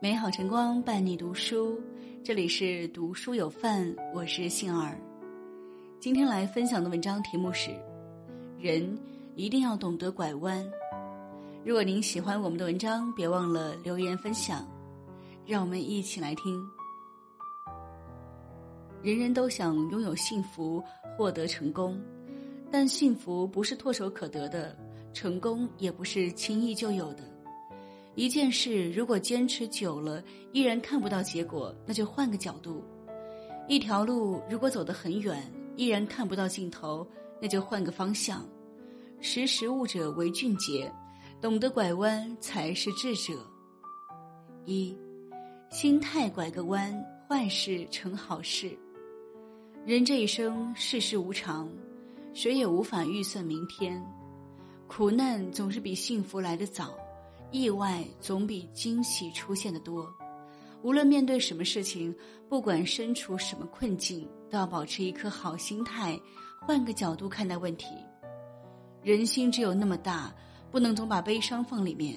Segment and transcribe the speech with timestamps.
[0.00, 1.76] 美好晨光伴你读书，
[2.22, 4.96] 这里是读书有范，我是杏儿。
[5.98, 7.72] 今天来分享的文章题目是：
[8.60, 8.96] 人
[9.34, 10.64] 一定要懂得拐弯。
[11.64, 14.64] 如果您喜欢我们的文章，别忘了留言分享。
[15.44, 16.64] 让我们一起来听。
[19.02, 20.80] 人人都想拥有幸福，
[21.16, 22.00] 获得成功，
[22.70, 24.78] 但幸福不是唾手可得的，
[25.12, 27.24] 成功也不是轻易就有的。
[28.18, 32.82] 一件事如果坚持久了依然看不到结果，那就换个角度；
[33.68, 35.40] 一条路如果走得很远
[35.76, 37.06] 依然看不到尽头，
[37.40, 38.44] 那就换个方向。
[39.20, 40.92] 识时务者为俊杰，
[41.40, 43.34] 懂得拐弯才是智者。
[44.64, 44.98] 一，
[45.70, 46.92] 心态拐个弯，
[47.28, 48.76] 坏事成好事。
[49.86, 51.70] 人这一生世事无常，
[52.34, 54.04] 谁也无法预算明天，
[54.88, 56.98] 苦难总是比幸福来得早。
[57.50, 60.06] 意外总比惊喜出现的多。
[60.82, 62.14] 无论面对什么事情，
[62.48, 66.18] 不管身处什么困境，都要保持一颗好心态，
[66.60, 67.86] 换个角度看待问题。
[69.02, 70.32] 人心只有那么大，
[70.70, 72.16] 不能总把悲伤放里面。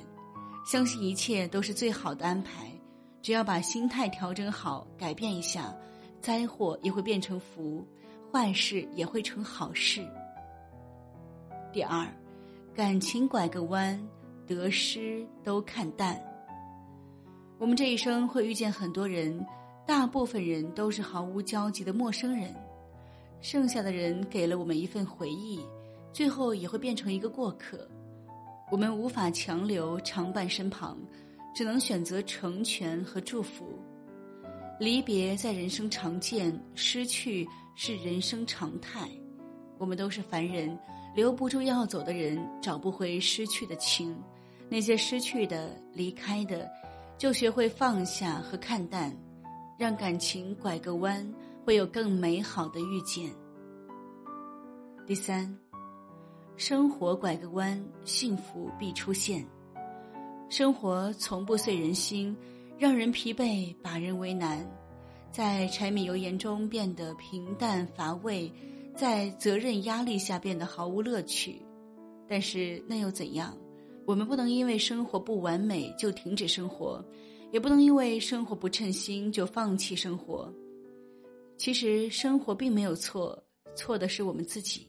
[0.64, 2.72] 相信一切都是最好的安排。
[3.22, 5.76] 只要把心态调整好，改变一下，
[6.22, 7.84] 灾祸也会变成福，
[8.32, 10.08] 坏事也会成好事。
[11.72, 12.08] 第二，
[12.76, 14.00] 感情拐个弯。
[14.47, 16.22] 得失都看淡。
[17.58, 19.45] 我们这一生会遇见很多人，
[19.86, 22.56] 大部分人都是毫无交集的陌生人，
[23.39, 25.59] 剩下的人给了我们一份回忆，
[26.12, 27.88] 最后也会变成一个过客。
[28.72, 30.97] 我们无法强留常伴身旁，
[31.53, 33.66] 只能选择成全和祝福。
[34.80, 39.08] 离别在人生常见，失去是人生常态。
[39.78, 40.75] 我们都是凡人，
[41.14, 44.16] 留不住要走的人，找不回失去的情。
[44.70, 46.70] 那些失去的、离开的，
[47.18, 49.14] 就学会放下和看淡，
[49.78, 51.30] 让感情拐个弯，
[51.66, 53.30] 会有更美好的遇见。
[55.06, 55.53] 第三，
[56.56, 59.46] 生活拐个弯，幸福必出现。
[60.50, 62.34] 生活从不遂人心，
[62.78, 64.66] 让人疲惫，把人为难，
[65.31, 68.50] 在柴米油盐中变得平淡乏味，
[68.96, 71.62] 在责任压力下变得毫无乐趣。
[72.28, 73.57] 但是那又怎样？
[74.06, 77.03] 我们不能因为生活不完美就停止生活，
[77.51, 80.51] 也不能因为生活不称心就放弃生活。
[81.57, 83.41] 其实生活并没有错，
[83.75, 84.88] 错的是我们自己。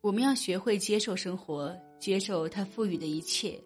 [0.00, 3.60] 我们要学会接受生活，接受它赋予的一切，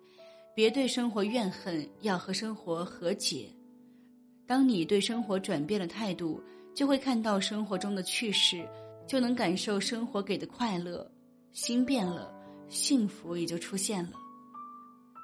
[0.55, 3.47] 别对生活怨恨，要和生活和解。
[4.47, 6.43] 当你对生活转变了态度，
[6.75, 8.67] 就会看到生活中的趣事，
[9.07, 11.11] 就能感受生活给的快乐。
[11.53, 12.33] 心变了，
[12.69, 14.13] 幸福也就出现了。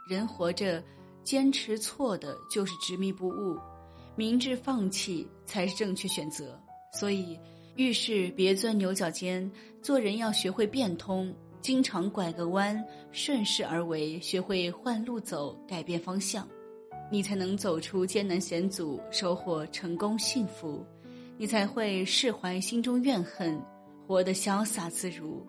[0.09, 0.83] 人活着，
[1.23, 3.59] 坚持错的就是执迷不悟，
[4.15, 6.61] 明智放弃才是正确选择。
[6.93, 7.39] 所以，
[7.77, 9.51] 遇事别钻牛角尖，
[9.83, 16.49] 做人要学会变通，经常拐个弯，顺势而为，学会换路走，改变方向，
[17.11, 20.85] 你才能走出艰难险阻，收获成功幸福，
[21.41, 23.63] 你才会释怀心中怨恨，
[24.05, 25.47] 活得潇洒自如。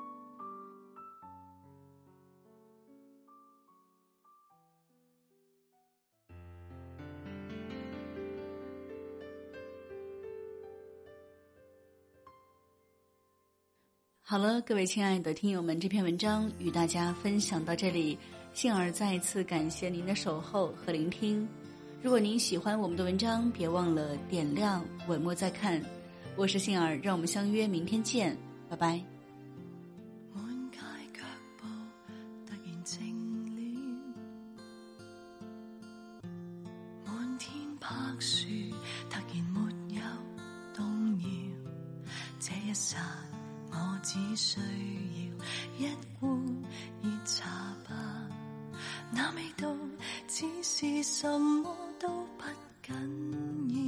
[14.21, 18.15] 好了，各位亲爱的听友们，这篇文章与大家分享到这里。
[18.53, 21.47] 杏儿再次感谢您的守候和聆听。
[22.01, 25.83] 如果您喜欢我们的文章，别忘了点亮、稳墨再看。
[26.37, 28.37] 我是杏儿，让我们相约明天见，
[28.69, 29.03] 拜拜。
[30.31, 30.77] 满街
[31.13, 31.19] 脚
[31.57, 31.67] 步
[32.45, 33.01] 突然静
[33.45, 33.59] 了，
[37.05, 37.51] 满天
[37.81, 37.89] 柏
[38.21, 38.47] 树
[39.09, 39.59] 突然没
[39.95, 40.01] 有
[40.73, 41.27] 动摇，
[42.39, 42.97] 这一刹。
[43.71, 44.57] 我只需
[45.79, 46.31] 要一碗
[47.01, 47.45] 热茶
[47.87, 47.93] 吧，
[49.11, 49.75] 那味道
[50.29, 52.07] 只是什么都
[52.37, 52.45] 不
[52.81, 52.95] 紧
[53.69, 53.79] 要。